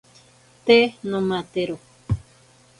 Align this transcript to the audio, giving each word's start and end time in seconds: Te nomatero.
Te 0.65 0.77
nomatero. 1.11 1.79